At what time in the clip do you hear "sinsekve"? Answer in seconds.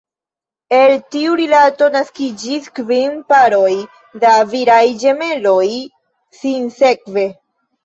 6.43-7.31